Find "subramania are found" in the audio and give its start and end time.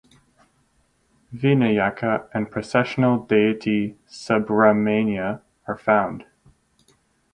4.09-6.25